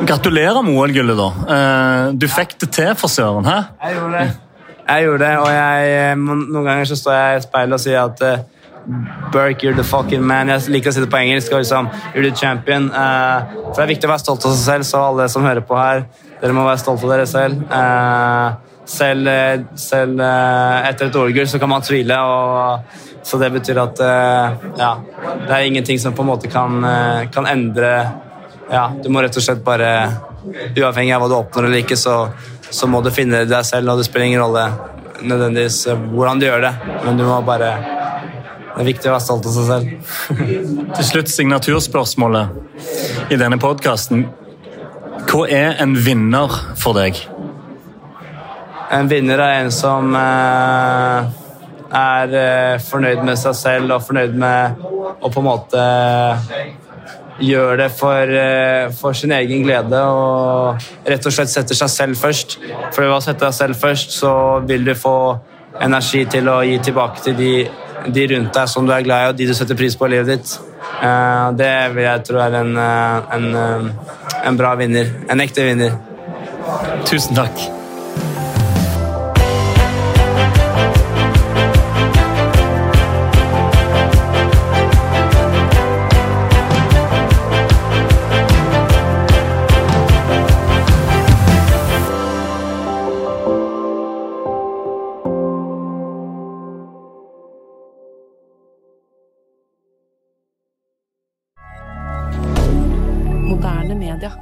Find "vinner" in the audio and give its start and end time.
46.00-46.48, 49.10-49.38, 74.80-75.12, 75.68-75.98